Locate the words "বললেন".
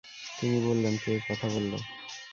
0.59-0.93